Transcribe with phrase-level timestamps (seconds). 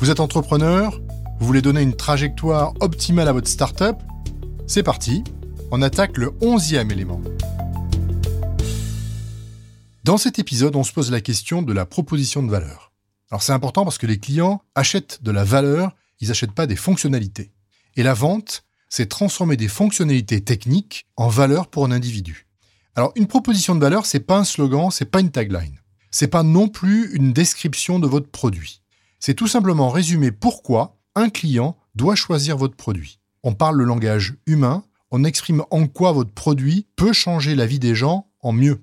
[0.00, 0.98] Vous êtes entrepreneur
[1.40, 3.96] Vous voulez donner une trajectoire optimale à votre startup
[4.66, 5.22] C'est parti,
[5.70, 7.20] on attaque le onzième élément.
[10.04, 12.92] Dans cet épisode, on se pose la question de la proposition de valeur.
[13.30, 16.76] Alors c'est important parce que les clients achètent de la valeur, ils n'achètent pas des
[16.76, 17.52] fonctionnalités.
[17.94, 22.46] Et la vente, c'est transformer des fonctionnalités techniques en valeur pour un individu.
[22.96, 25.78] Alors une proposition de valeur, c'est pas un slogan, c'est pas une tagline.
[26.10, 28.79] C'est pas non plus une description de votre produit
[29.20, 33.20] c'est tout simplement résumer pourquoi un client doit choisir votre produit.
[33.42, 37.78] On parle le langage humain, on exprime en quoi votre produit peut changer la vie
[37.78, 38.82] des gens en mieux.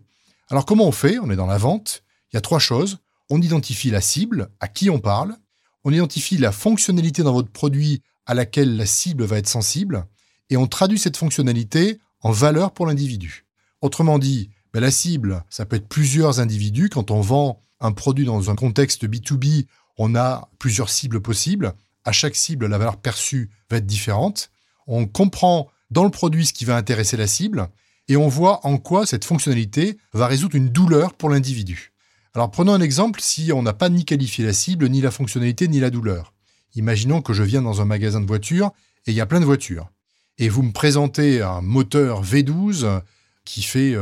[0.49, 1.19] Alors comment on fait?
[1.19, 2.03] On est dans la vente.
[2.31, 2.99] Il y a trois choses.
[3.29, 5.35] On identifie la cible, à qui on parle.
[5.83, 10.05] On identifie la fonctionnalité dans votre produit à laquelle la cible va être sensible.
[10.49, 13.45] Et on traduit cette fonctionnalité en valeur pour l'individu.
[13.81, 16.89] Autrement dit, ben, la cible, ça peut être plusieurs individus.
[16.89, 19.65] Quand on vend un produit dans un contexte B2B,
[19.97, 21.73] on a plusieurs cibles possibles.
[22.05, 24.49] À chaque cible, la valeur perçue va être différente.
[24.87, 27.69] On comprend dans le produit ce qui va intéresser la cible
[28.07, 31.91] et on voit en quoi cette fonctionnalité va résoudre une douleur pour l'individu.
[32.33, 35.67] Alors prenons un exemple si on n'a pas ni qualifié la cible, ni la fonctionnalité,
[35.67, 36.33] ni la douleur.
[36.75, 38.71] Imaginons que je viens dans un magasin de voitures
[39.05, 39.89] et il y a plein de voitures.
[40.37, 43.01] Et vous me présentez un moteur V12
[43.43, 43.95] qui fait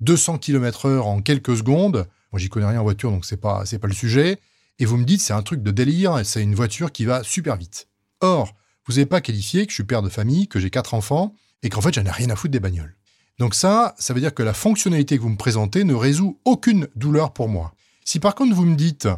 [0.00, 2.06] 200 km/h en quelques secondes.
[2.30, 4.38] Moi, j'y connais rien en voiture, donc c'est pas pas le sujet
[4.78, 7.56] et vous me dites c'est un truc de délire, c'est une voiture qui va super
[7.56, 7.88] vite.
[8.20, 8.54] Or,
[8.86, 11.68] vous n'avez pas qualifié que je suis père de famille, que j'ai quatre enfants, et
[11.68, 12.96] qu'en fait j'en ai rien à foutre des bagnoles.
[13.38, 16.88] Donc ça, ça veut dire que la fonctionnalité que vous me présentez ne résout aucune
[16.96, 17.74] douleur pour moi.
[18.04, 19.08] Si par contre vous me dites,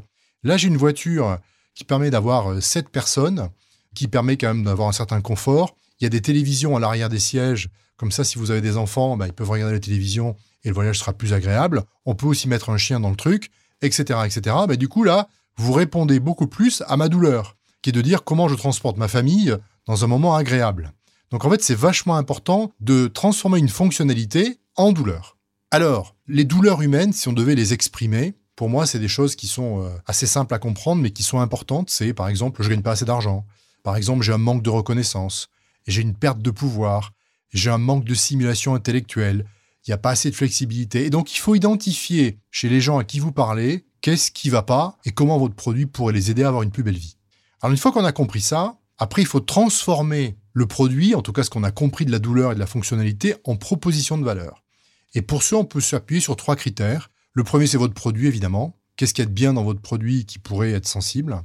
[0.43, 1.39] là j'ai une voiture
[1.75, 3.49] qui permet d'avoir 7 euh, personnes,
[3.95, 7.09] qui permet quand même d'avoir un certain confort, il y a des télévisions à l'arrière
[7.09, 10.37] des sièges, comme ça si vous avez des enfants, bah, ils peuvent regarder la télévision
[10.65, 11.85] et le voyage sera plus agréable.
[12.07, 13.51] On peut aussi mettre un chien dans le truc,
[13.83, 14.21] etc.
[14.25, 14.57] etc.
[14.67, 18.25] Bah, du coup là, vous répondez beaucoup plus à ma douleur, qui est de dire
[18.25, 19.57] comment je transporte ma famille
[19.87, 20.93] dans un moment agréable.
[21.31, 25.37] Donc en fait, c'est vachement important de transformer une fonctionnalité en douleur.
[25.71, 29.49] Alors, les douleurs humaines, si on devait les exprimer, pour moi, c'est des choses qui
[29.49, 31.91] sont euh, assez simples à comprendre, mais qui sont importantes.
[31.91, 33.45] C'est, par exemple, je gagne pas assez d'argent.
[33.83, 35.49] Par exemple, j'ai un manque de reconnaissance.
[35.87, 37.13] J'ai une perte de pouvoir.
[37.53, 39.47] J'ai un manque de simulation intellectuelle.
[39.87, 41.05] Il n'y a pas assez de flexibilité.
[41.05, 44.63] Et donc, il faut identifier chez les gens à qui vous parlez qu'est-ce qui va
[44.63, 47.17] pas et comment votre produit pourrait les aider à avoir une plus belle vie.
[47.63, 51.33] Alors une fois qu'on a compris ça, après il faut transformer le produit, en tout
[51.33, 54.23] cas ce qu'on a compris de la douleur et de la fonctionnalité, en proposition de
[54.23, 54.63] valeur.
[55.15, 57.11] Et pour ça, on peut s'appuyer sur trois critères.
[57.33, 58.77] Le premier, c'est votre produit, évidemment.
[58.97, 61.43] Qu'est-ce qu'il y a de bien dans votre produit qui pourrait être sensible?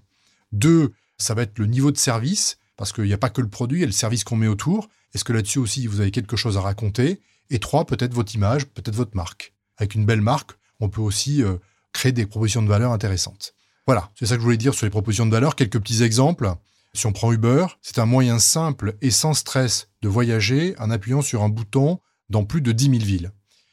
[0.52, 3.48] Deux, ça va être le niveau de service, parce qu'il n'y a pas que le
[3.48, 4.90] produit, il y a le service qu'on met autour.
[5.14, 7.22] Est-ce que là-dessus aussi, vous avez quelque chose à raconter?
[7.52, 9.54] Et trois, peut-être votre image, peut-être votre marque.
[9.78, 11.56] Avec une belle marque, on peut aussi euh,
[12.00, 13.54] créer des propositions de valeur intéressantes.
[13.86, 15.58] Voilà, c'est ça que je voulais dire sur les propositions de valeur.
[15.58, 16.54] Quelques petits exemples.
[16.94, 21.22] Si on prend Uber, c'est un moyen simple et sans stress de voyager en appuyant
[21.22, 22.00] sur un bouton
[22.30, 23.32] dans plus de 10 000 villes.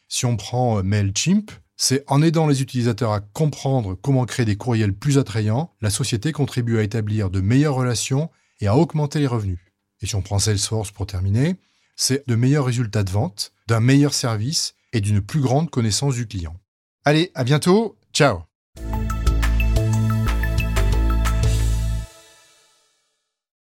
[0.09, 4.57] Si on prend euh, MailChimp, c'est en aidant les utilisateurs à comprendre comment créer des
[4.57, 8.29] courriels plus attrayants, la société contribue à établir de meilleures relations
[8.61, 9.61] et à augmenter les revenus.
[10.03, 11.57] Et si on prend Salesforce pour terminer,
[11.95, 16.27] c'est de meilleurs résultats de vente, d'un meilleur service et d'une plus grande connaissance du
[16.27, 16.57] client.
[17.05, 18.49] Allez, à bientôt Ciao